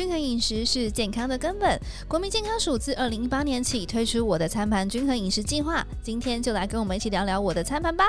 [0.00, 1.78] 均衡饮食是健康的根本。
[2.08, 8.06] 国民健康署自二零一八年起推出我的餐盘均衡饮食计划，今天就来跟我们一起聊聊我的餐盘吧。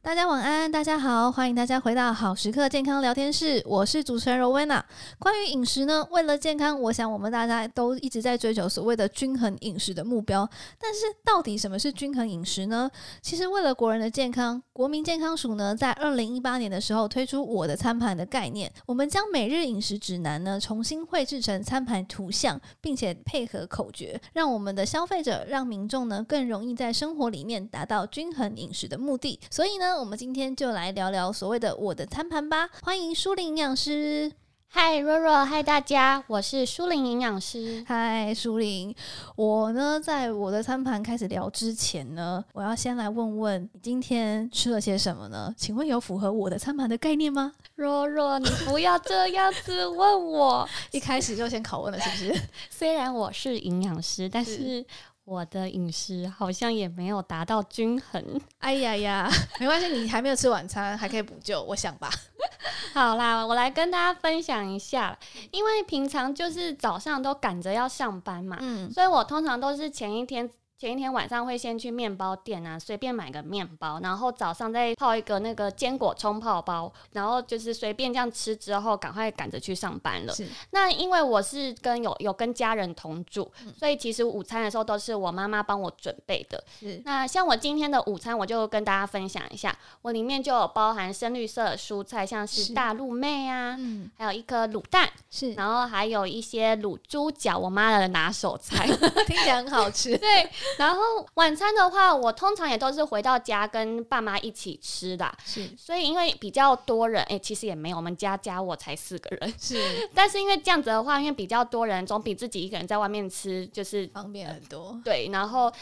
[0.00, 4.82] 大家晚安，大家好，欢迎大家回到好时刻健康聊天室，我是主持人 Rowena。
[5.16, 10.48] 关于饮食呢，为了健康，我想我们大家都一直在追求所谓的均衡饮食的目标。
[10.78, 12.90] 但是，到底什么是均衡饮食呢？
[13.22, 29.38] 其实，为了国人的健康，国民健康署呢，在二零一八年的时候推出我的餐盘的概念，我们将每日饮食指南呢重新绘制成餐盘图像，并且配合口诀，让我们的消费者、让民众呢更容易在生活里面达到均衡饮食的目的。
[29.48, 32.70] 所以呢，我们今天就来聊聊所谓的我的餐盘吧。
[32.82, 34.32] 欢迎舒林营养师，
[34.68, 38.96] 嗨若若，嗨大家，我是舒琳营养师，嗨舒琳。
[39.36, 45.54] 我呢，在我的餐盘开始聊之前呢，我要先来问问你今天吃了些什么呢？
[45.58, 47.52] 请问有符合我的餐盘的概念吗？
[47.74, 52.42] 若若，你不要这样子问我， 一开始就先拷问了，是不是？
[52.70, 54.86] 虽然我是营养师，但是。
[55.26, 58.40] 我的饮食好像也没有达到均衡。
[58.58, 62.08] 哎呀呀，没关系，你还没有吃晚餐，还可以补救，我想吧。
[62.94, 65.18] 好啦，我来跟大家分享一下，
[65.50, 70.48] 因为平常就是早上都赶着要上班嘛，嗯，所以我通常都是前一天。
[70.78, 80.34] 前一天晚上会先去面包店啊，随便买个面包，然后早上再泡一个那个坚果冲泡包，然后就是随便这样吃之后，赶快赶着去上班了。
[80.34, 80.46] 是。
[80.72, 86.62] 那因为我是跟有有跟家人同住，嗯，所以其实午餐的时候都是我妈妈帮我准备的。
[86.78, 87.00] 是。
[87.06, 98.86] 那像我今天的午餐，我就跟大家分享一下，我里面就有包含深绿色的蔬菜，像是大陆妹啊，嗯，还有一颗卤蛋，是，然后还有一些卤猪脚，我妈的拿手菜，
[99.26, 100.14] 听起来很好吃。
[100.18, 100.46] 对。
[100.78, 101.00] 然后
[101.34, 105.68] 晚餐的话，我通常也都是回到家跟爸妈一起吃的，是。
[105.76, 109.80] 所以因为比较多人，哎，其实也没有，我们家加我才四个人，是。
[110.14, 115.00] 但是因为这样子的话，因为比较多人，总比自己一个人在外面吃就是方便很多。
[115.04, 115.72] 对，然后。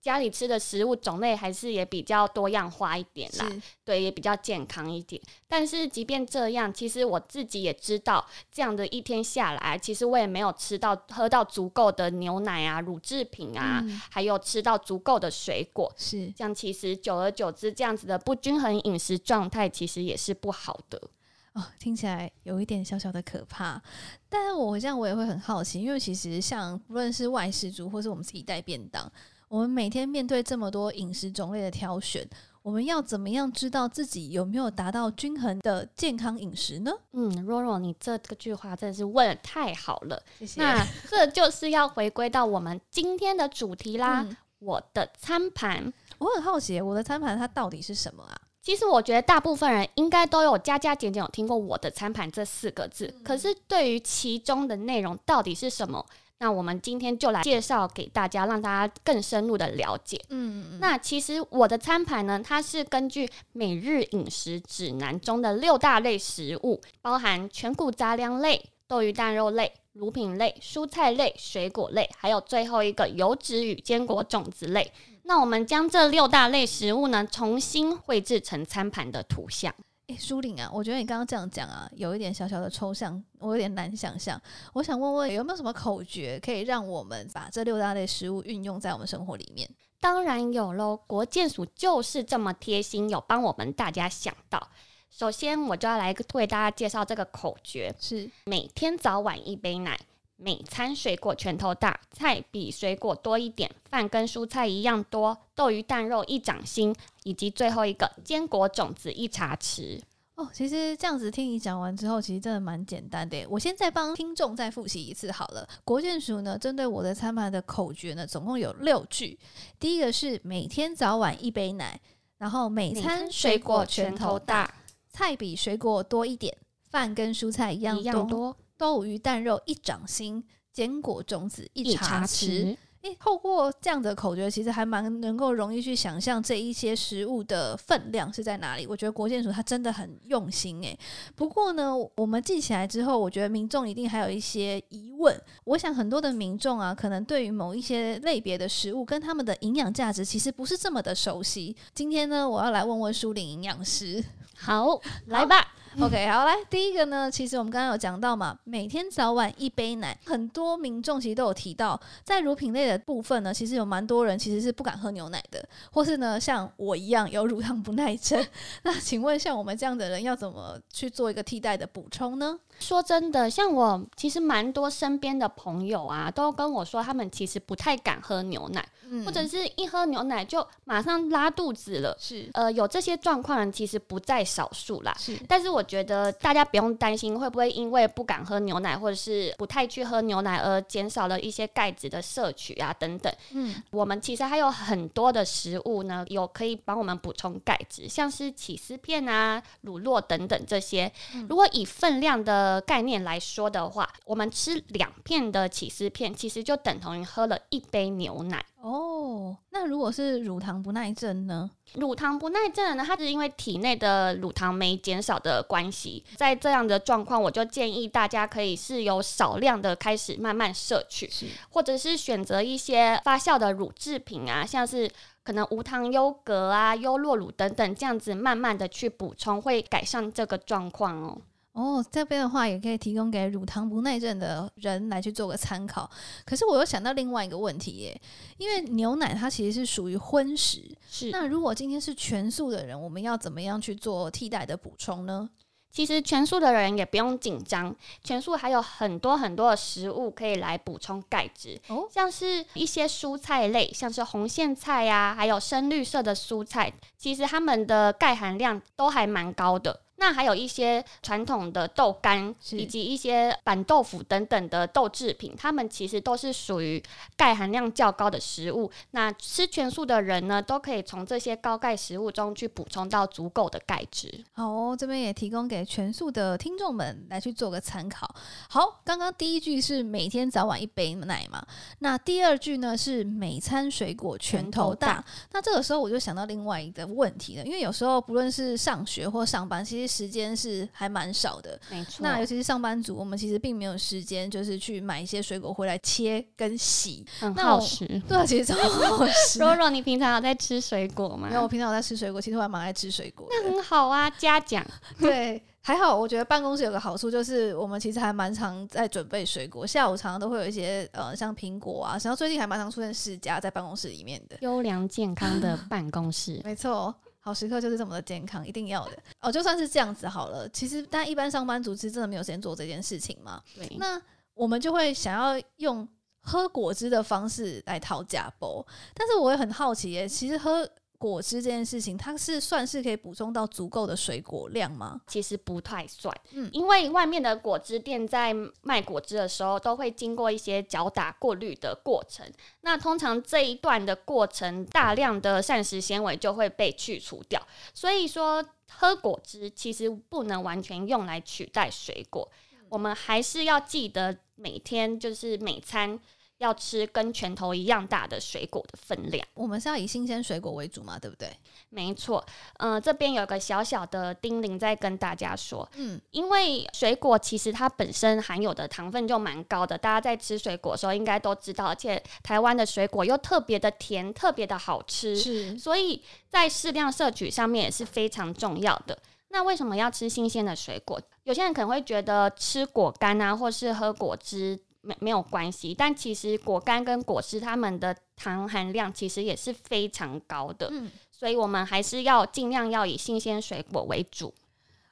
[0.00, 3.50] 家里吃的食物种类还是也比较多样化一点啦，
[3.84, 5.20] 对，也比较健康一点。
[5.48, 15.92] 但是即便这样，其实我自己也知道，这样的一天下来，其实我也没有吃到喝到足够的牛奶啊、乳制品啊，嗯、还有吃到足够的水果。
[15.96, 21.10] 是这样，其实久而久之，这样子的不均衡饮食状态，其实也是不好的。
[21.54, 23.82] 哦，听起来有一点小小的可怕。
[24.28, 29.10] 但是我这样，我也会很好奇，因为其实像不论是外食族，或是我们自己带便当。
[29.48, 32.28] 我们每天面对这么多饮食种类的挑选，
[32.62, 36.92] 我们要怎么样知道自己有没有达到均衡的健康饮食呢？
[37.12, 40.22] 嗯，若若，你这个句话真的是问的太好了。
[40.38, 40.60] 谢谢。
[40.60, 44.22] 那这就是要回归到我们今天的主题啦。
[44.22, 48.38] 嗯、我的餐盘，我很好奇，我的餐盘它到底是什么啊？
[48.60, 56.04] 其实我觉得大部分人应该都有加加减减有听过“我的餐盘”这四个字，嗯、可是对于其中的内容到底是什么？
[56.40, 60.20] 那我们今天就来介绍给大家，让大家更深入的了解。
[60.28, 60.78] 嗯嗯。
[60.80, 74.92] 那其实我的餐盘呢，它是根据每日饮食指南中的六大类食物，包含全谷杂粮类、豆鱼蛋肉类、乳品类、蔬菜类、水果类，还有最后一个油脂与坚果种子类。
[75.24, 79.74] 那我们将这六大类食物呢，重新绘制成餐盘的图像。
[80.08, 84.40] 诶，舒玲啊，我觉得你刚刚这样讲啊，有一点小小的抽象，我有点难想象。
[84.72, 89.68] 我想问问，有没有什么口诀可以让我们把这六大类食物运用在我们生活里面？
[90.00, 94.68] 当然有喽，国健署就是这么贴心，有帮我们大家想到。
[95.10, 99.98] 首先，我就要来为大家介绍这个口诀：是每天早晚一杯奶。
[100.40, 106.94] 每餐水果拳头大，菜比水果多一点，饭跟蔬菜一样多，豆鱼蛋肉一掌心，
[107.24, 110.00] 以及最后一个坚果种子一茶匙。
[110.36, 113.44] 哦，其实这样子听你讲完之后，其实真的蛮简单的。
[113.50, 115.68] 我现在帮听众再复习一次好了。
[115.84, 119.36] 国健署呢，针对我的餐盘的口诀呢，总共有六句。
[119.80, 122.00] 第一个是每天早晚一杯奶，
[122.36, 124.72] 然后每餐水果拳头大，
[125.10, 126.56] 菜比水果多一点，
[126.88, 128.00] 饭跟蔬菜一样多。
[128.00, 130.42] 一样多豆鱼蛋肉一掌心，
[130.72, 132.76] 坚果种子一茶匙。
[133.02, 138.88] 诶，透过这样的口诀，其实还蛮能够容易去想象这一些食物的分量是在哪里。
[138.88, 140.98] 我觉得国建署它真的很用心诶。
[141.36, 145.40] 不过呢，我们记起来之后，我觉得民众一定还有一些疑问。
[145.62, 151.76] 我想很多的民众啊，可能对于某一些类别的食物跟他们的营养价值，其实不是这么的熟悉。
[151.94, 154.24] 今天呢，我要来问问舒琳营养师。
[154.56, 155.74] 好，来吧。
[156.00, 168.44] OK，好，来第一个呢，其实我们刚刚有讲到嘛，每天早晚一杯奶，很多民众其实都有提到，在乳品类的部分呢，其实有蛮多人其实是不敢喝牛奶的，或是呢像我一样有乳糖不耐症。
[168.84, 172.58] 那请问像我们这样的人要怎么去做一个替代的补充呢？
[172.78, 182.16] 说真的，像我其实蛮多身边的朋友啊，都跟我说他们其实不太敢喝牛奶，嗯、或者是一喝牛奶就马上拉肚子了。
[182.20, 185.12] 是，呃，有这些状况人其实不在少数啦。
[185.18, 193.32] 是，但是我觉得大家不用担心会不会因为不敢喝牛奶，或者是不太去喝牛奶而减少了一些钙质的摄取啊等等。
[193.52, 201.10] 嗯，我们其实还有很多的食物呢，有可以帮我们补充钙质，像是起司片啊、乳酪等等这些。
[201.34, 209.56] 嗯、如果以分量的呃，概念来说的话，我们吃两片的起司片，其实就等同于喝了一杯牛奶哦。
[209.70, 211.70] 那如果是乳糖不耐症呢？
[211.94, 221.30] 乳糖不耐症呢，它是因为体内的乳糖酶减少的关系，在这样的状况，我就建议大家可以是由少量的开始慢慢摄取，
[221.70, 225.10] 或者是选择一些发酵的乳制品啊，像是
[225.42, 231.38] 可能无糖优格啊、优酪乳等等，这样子慢慢的去补充，会改善这个状况哦。
[231.78, 236.10] 哦，这边的话也可以提供给乳糖不耐症的人来去做个参考。
[236.44, 238.20] 可是我又想到另外一个问题耶，
[238.56, 241.30] 因为牛奶它其实是属于荤食，是。
[241.30, 245.48] 那如果今天是全素的人，我们要怎么样去做替代的补充呢？
[245.92, 247.94] 其实全素的人也不用紧张，
[248.24, 260.00] 全素还有很多很多的食物可以来补充钙质，哦，像是一些蔬菜类，像是红苋菜呀、啊，还有深绿色的蔬菜，其实它们的钙含量都还蛮高的。
[260.20, 267.02] 那还有一些传统的豆干，以及一些板豆腐等等的豆制品，它们其实都是属于
[267.36, 268.90] 钙含量较高的食物。
[269.12, 274.44] 那吃全素的人呢，都可以从这些高钙食物中去补充到足够的钙质。
[274.52, 278.28] 好哦，这边也提供给全素的听众们来去做个参考。
[278.68, 281.64] 好，刚刚第一句是每天早晚一杯奶嘛，
[282.00, 285.08] 那第二句呢是每餐水果拳头大。
[285.08, 285.24] 头大。
[285.52, 292.20] 那这个时候我就想到另外一个问题了，因为有时候不论是上学或上班，其实时间是还蛮少的，没错。
[292.20, 298.06] 那尤其是上班族，我们其实并没有时间，就是去买一些水果回来切跟洗，很耗时。
[298.26, 299.58] 对啊，其实超耗时。
[299.60, 301.48] 若若，你平常有在吃水果吗？
[301.48, 303.46] 没有，我平常有在吃水果，其实我还蛮爱吃水果。
[303.50, 304.84] 那很好啊，嘉奖。
[305.20, 306.16] 对，还好。
[306.16, 317.14] 我觉得办公室有个好处，就是我们其实还蛮常在准备水果，下午常常都会有一些呃，像苹果啊，然后最近还蛮常出现释迦在办公室里面的优良健康的办公室， 没错。
[317.48, 319.50] 好时刻就是这么的健康，一定要的哦。
[319.50, 323.62] 就算是这样子好了，其实但一般上班族其实真的没有时间做这件事情嘛。
[323.74, 324.20] 对，那
[324.54, 326.06] 我们就会想要用
[326.42, 330.88] 喝果汁的方式来讨假包，但是我也很好奇耶，其实喝。
[331.18, 335.20] 果汁这件事情，它是算是可以补充到足够的水果量吗？
[335.26, 342.46] 其实不太算，嗯，因为外面的果汁店在卖果汁的时候，都会经过一些搅打过滤的过程。
[342.82, 347.60] 那通常这一段的过程，大量的膳食纤维就会被去除掉。
[347.92, 352.48] 所以说，喝果汁其实不能完全用来取代水果。
[352.72, 356.18] 嗯，我们还是要记得每天就是每餐。
[356.58, 359.46] 要吃跟拳头一样大的水果的分量。
[359.54, 361.48] 我们是要以新鲜水果为主嘛，对不对？
[361.88, 362.44] 没错。
[362.78, 379.16] 嗯、呃，这边有个小小的叮咛在跟大家说，嗯，因为水果其实它本身含有的糖分就蛮高的，大家在吃水果的时候应该都知道，而且台湾的水果又特别的甜，特别的好吃，是，所以在适量摄取上面也是非常重要的。
[379.50, 381.20] 那为什么要吃新鲜的水果？
[381.44, 384.78] 有些人可能会觉得吃果干啊，或是喝果汁。
[385.00, 394.52] 没没有关系，但其实果干跟果汁它们的糖含量其实也是非常高的，嗯，所以我们还是要尽量要以新鲜水果为主。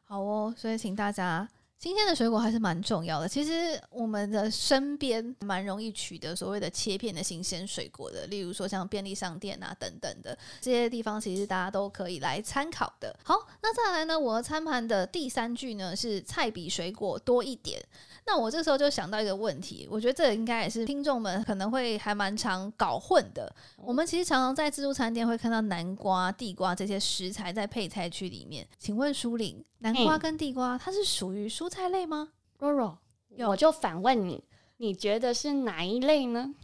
[0.05, 1.49] 好哦，所以请大家。
[1.79, 3.29] 新鲜的水果还是蛮重要的。
[3.29, 13.15] 其实我们的身边蛮容易取得所谓的切片的新鲜水果的，例如说像便利商店啊等等的这些地方，其实大家都可以来参考的。
[13.23, 17.83] 好，那再来呢，我的餐盘的第三句呢是菜比水果多一点。
[18.29, 23.55] 那我这时候就想到一个问题，我觉得这应该也是听众们可能会还蛮常搞混的。
[23.77, 28.67] 我们其实常常在自助餐店会看到南瓜、地瓜这些食材在配菜区里面。
[28.79, 32.97] 请问舒玲，南瓜跟地瓜它是属于蔬菜类吗？？Roro，，
[33.47, 34.43] 我就反问你，
[34.79, 36.55] 你觉得是哪一类呢？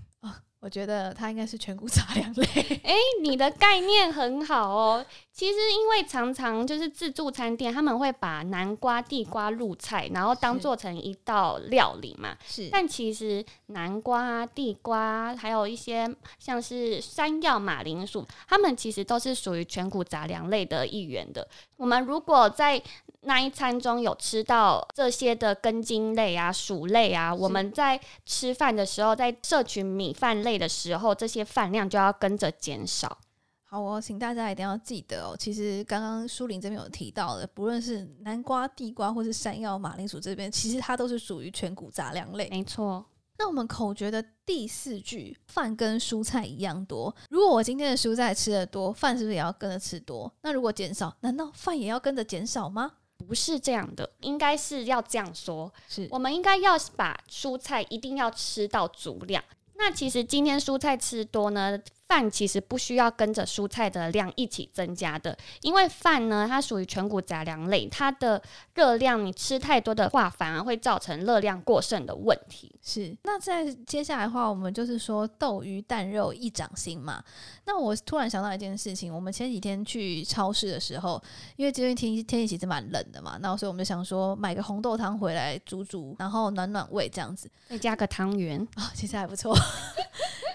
[0.62, 2.46] 我觉得它应该是全谷杂粮类。
[2.84, 5.04] 哎、欸，你的概念很好哦。
[5.32, 12.36] 其实因为常常就是自助餐店，他们会把南瓜、地瓜入菜，然后当做成一道料理嘛。
[12.46, 12.68] 是。
[12.70, 21.48] 但其实南瓜、地瓜，还有一些像是山药、马铃薯，它们其实都是属于全谷杂粮类的一员的。
[21.76, 22.80] 我们如果在
[23.24, 33.18] 那一餐中有吃到这些的根茎类啊、薯类啊，我们在吃饭的时候，在摄取米饭类的时候，这些饭量就要跟着减少。
[33.64, 35.36] 好哦，请大家一定要记得哦。
[35.38, 42.48] 其实刚刚舒玲这边有提到的，不论是南瓜、地瓜，或是山药、马铃薯这边，其实它都是属于全谷杂粮类。
[42.50, 43.02] 没错。
[43.38, 47.14] 那我们口诀的第四句，饭跟蔬菜一样多。
[47.30, 50.30] 如果我今天的蔬菜吃的多，饭是不是也要跟着吃多？
[50.42, 52.92] 那如果减少，难道饭也要跟着减少吗？
[53.22, 59.42] 不是这样的，应该是要这样说：是我们应该要把蔬菜一定要吃到足量。
[59.74, 61.78] 那其实今天蔬菜吃多呢？
[62.12, 68.42] 饭其实不需要跟着蔬菜的量一起增加的，因为饭呢，它属于全谷杂粮类，它的
[68.74, 72.70] 热量你吃太多的话，反而会造成热量过剩的问题。
[72.82, 77.24] 是，那在接下来的话，我们就是说豆鱼蛋肉一掌心嘛。
[77.64, 81.18] 那我突然想到一件事情，我们前几天去超市的时候，
[81.56, 89.56] 因为今天天气天气其实蛮冷的嘛，那所以我们就想说买个红豆汤回来煮煮，然后暖暖胃这样子，再加个汤圆啊， 其实还不错。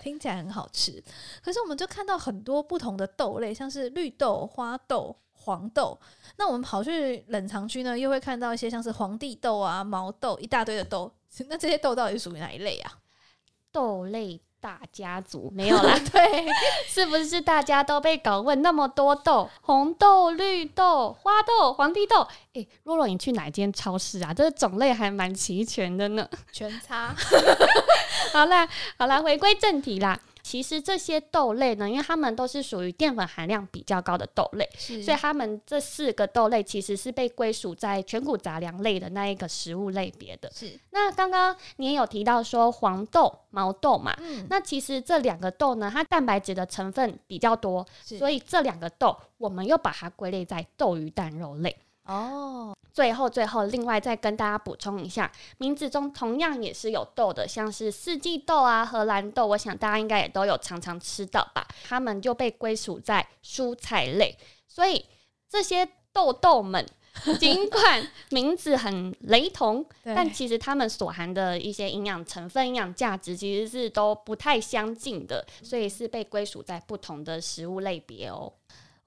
[0.02, 1.04] 听起来很好吃，
[1.44, 6.00] 可是我们就看到很多不同的豆类，像是绿豆、花豆、黄豆。
[6.38, 11.12] 那我们跑去冷藏区呢，又会看到一些像是皇帝豆啊、毛豆，一大堆的豆。
[11.50, 13.00] 那这些豆到底属于哪一类啊？
[13.72, 16.46] 豆类大家族没有啦， 对，
[16.88, 19.50] 是不是大家都被搞问那么多豆？
[19.62, 22.28] 红豆、绿豆、花豆、皇帝豆。
[22.54, 24.34] 诶，若若，你去哪间超市啊？
[24.34, 26.28] 这个种类还蛮齐全的呢。
[26.52, 27.16] 全差。
[28.34, 30.20] 好啦，好啦，回归正题啦。
[30.48, 40.50] 其实这些豆类呢，因为它们都是属于淀粉含量比较高的豆类，所以它们这四个豆类其实是被归属在全谷杂粮类的那一个食物类别的。
[40.56, 40.80] 是。
[40.92, 51.76] 那刚刚你也有提到说黄豆、毛豆嘛，嗯，那其实这两个豆呢，它蛋白质的成分比较多，所以这两个豆我们又把它归类在豆鱼蛋肉类。
[52.08, 61.68] 哦，最后最后，另外再跟大家补充一下，名字中同样也是有豆的，像是四季豆啊、荷兰豆，我想大家应该也都有常常吃到吧？
[61.88, 64.38] 它们就被归属在蔬菜类。
[64.68, 65.06] 所以
[65.50, 66.86] 这些豆豆们，
[67.40, 78.54] 尽管名字很雷同， 但其实它们所含的一些营养成分、营养价值其实是都不太相近的，所以是被归属在不同的食物类别哦。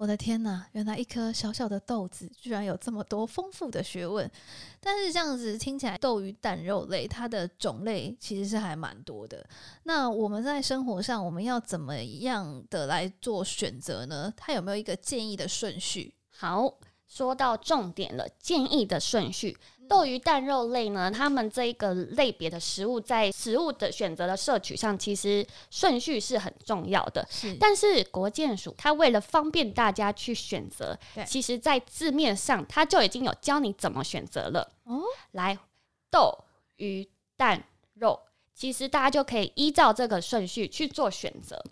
[0.00, 4.28] 我的天呐，原来一颗小小的豆子居然有这么多丰富的学问。
[4.80, 9.46] 但是这样子听起来，豆鱼蛋肉类它的种类其实是还蛮多的。
[9.82, 14.32] 那我们在生活上，我们要怎么样的来做选择呢？
[14.38, 16.14] 它有没有一个建议的顺序？
[16.30, 16.78] 好，
[17.10, 19.58] 说到重点了，建议的顺序。
[19.88, 27.26] 豆鱼蛋肉类呢，它们这一个类别的食物，在食物的选择的摄取上，其实顺序是很重要的。
[27.28, 34.70] 是，但是国健署它为了方便大家去选择，其实在字面上它就已经有教你怎么选择了。
[34.84, 35.00] 哦，
[35.32, 35.58] 来，
[36.08, 36.44] 豆
[36.76, 37.64] 鱼蛋
[37.94, 38.20] 肉。
[38.54, 41.62] 其实大家就可以依照这个顺序去做选择。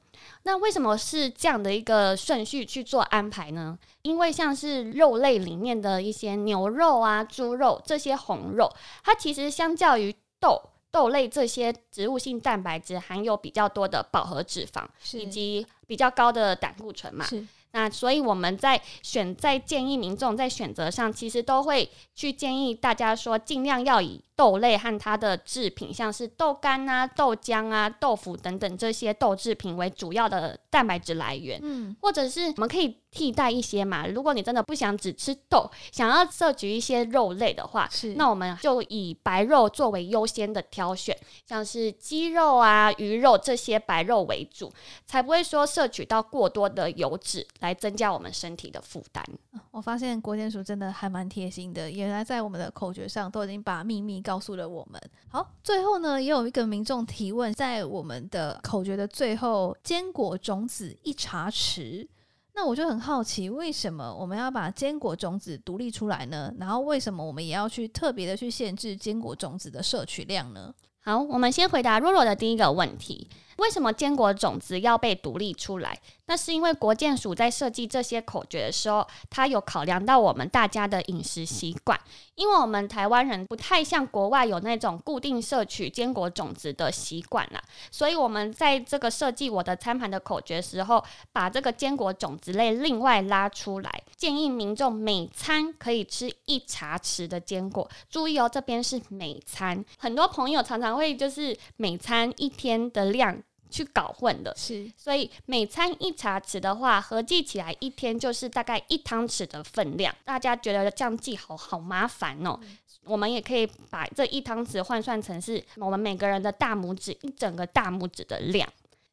[0.42, 3.78] 那为什么是这样的一个顺序去做安排呢？
[4.02, 8.72] 因为像是肉类里面的一些牛肉啊、猪肉这些红肉，
[9.04, 17.26] 它其实相较于豆豆类这些植物性蛋白质，含有比较多的饱和脂肪，以及比较高的胆固醇嘛。
[17.72, 31.58] 那所以我们在选在建议民众在选择上，其实都会去建议大家说，尽量要以豆类和它的制品，像是豆干啊、豆浆啊、豆腐等等这些豆制品为主要的蛋白质来源。
[31.60, 34.06] 嗯，或者是我们可以替代一些嘛。
[34.06, 44.72] 如果你真的不想只吃豆，想要摄取一些肉类的话，是那我们就以白肉作为优先的挑选，像是鸡肉啊、鱼肉这些白肉为主，
[45.04, 47.44] 才不会说摄取到过多的油脂。
[47.60, 49.24] 来增加我们身体的负担。
[49.72, 55.00] 我发现国健署真的还蛮贴心的，原来在我们的口诀上都已经把秘密告诉了我们。
[55.30, 62.06] 好，最后呢，也有一个民众提问，在我们的口诀的最后，坚果种子一茶匙。
[62.52, 66.52] 那我就很好奇，为什么我们要把坚果种子独立出来呢？
[66.58, 70.74] 然后为什么我们也要去特别的去限制坚果种子的摄取量呢？
[71.00, 73.30] 好，我们先回答若若的第一个问题。
[73.56, 75.98] 为什么坚果种子要被独立出来？
[76.26, 81.98] 那是因为国健署在设计这些口诀的时候，它有考量到我们大家的饮食习惯。
[82.38, 97.90] 因为我们台湾人不太像国外有那种固定摄取坚果种子的习惯啦，所以我们在这个设计我的餐盘的口诀时候，把这个坚果种子类另外拉出来，建议民众每餐可以吃一茶匙的坚果。
[98.08, 99.84] 注意哦，这边是每餐。
[99.98, 103.36] 很多朋友常常会就是每餐一天的量。
[103.70, 104.54] 去搞混的。
[104.56, 110.14] 是，所以每餐一茶匙的话，合计起来一天就是大概一汤匙的分量。
[110.24, 112.58] 大家觉得这样记好好麻烦哦。
[112.62, 118.70] 嗯我们也可以把这一汤匙换算成是我们每个人的大拇指，一整个大拇指的量。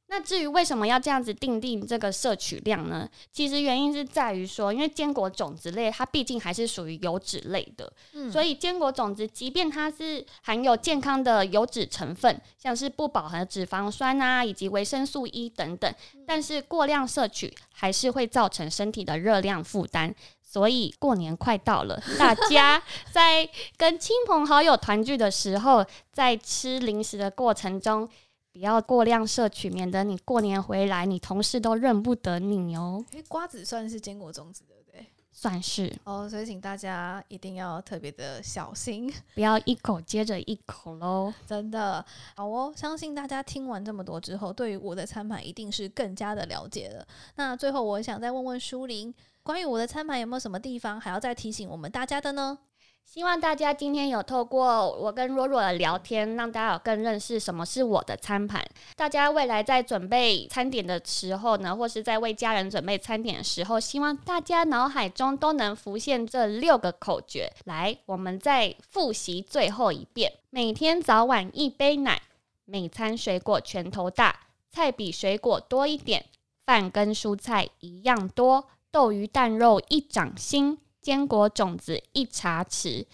[0.07, 3.09] 那至于为什么要这样子定定这个摄取量呢？
[3.31, 15.93] 其实原因是在于说，因为坚果种子类它毕竟还是属于油脂类的，嗯，所以坚果种子即便它是含有健康的油脂成分，像是不饱和脂肪酸啊，以及维生素 E 等等，
[16.25, 20.13] 但是过量摄取还是会造成身体的热量负担。
[20.41, 22.81] 所以过年快到了，大家
[23.11, 28.07] 在跟亲朋好友团聚的时候，在吃零食的过程中，
[28.55, 33.03] 不要过量摄取，免得你过年回来，你同事都认不得你哦。
[33.11, 35.05] 因为瓜子算是坚果种子，对不对？
[35.33, 41.33] 算是哦，所以请大家一定要特别的小心， 不要一口接着一口喽。
[41.45, 42.03] 真的
[42.37, 47.05] 好哦，相信大家听完这么多之后，对于我的餐盘一定是更加的了解了。
[47.35, 49.13] 那最后，我想再问问舒林。
[49.43, 52.57] 关于我的餐盘有没有什么地方还要再提醒我们大家的呢？
[53.05, 58.61] 希望大家今天有透过我跟若若的聊天，让大家有更认识什么是我的餐盘。
[58.95, 67.49] 大家未来在准备餐点的时候呢，或是在为家人准备餐点的时候，希望大家脑海中都能浮现这六个口诀。
[67.63, 72.21] 来，我们再复习最后一遍：每天早晚一杯奶，
[72.65, 76.25] 每餐水果拳头大，菜比水果多一点，
[76.65, 78.65] 饭跟蔬菜一样多。
[78.91, 83.05] 豆鱼蛋肉一掌心，坚果种子一茶匙，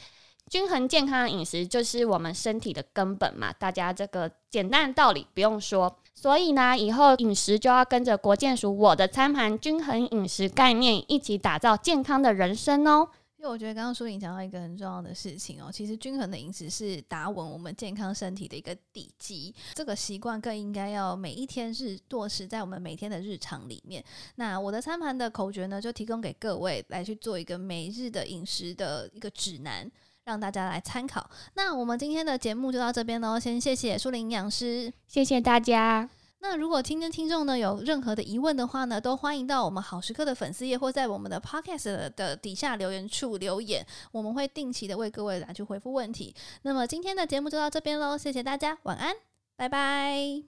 [0.50, 3.52] 均衡健康的饮食就是我们身体的根本嘛。
[3.52, 13.10] 大家这个简单的道理不用说，所以呢，以后饮食就要跟着国健署我的餐盘均衡饮食概念一起打造健康的人生哦。
[13.42, 24.04] 因为我觉得刚刚舒琳讲到一个很重要的事情哦，其实均衡的饮食是打稳我们健康身体的一个底基，这个习惯更应该要每一天是落实在我们每天的日常里面。
[24.36, 29.90] 那我的餐盘的口诀呢，就提供给各位来去做一个每日的饮食的一个指南，
[30.26, 31.28] 让大家来参考。
[31.56, 36.08] 那我们今天的节目就到这边喽，先谢谢舒琳营养师，谢谢大家。
[36.44, 46.36] 那如果今天听众呢有任何的疑问的话呢，都欢迎到我们好时刻的粉丝页或在我们的 podcast 的底下留言处留言，我们会定期的为各位来去回复问题。
[46.64, 49.16] 那么今天的节目就到这边喽，谢谢大家，晚安，
[49.56, 50.44] 拜拜。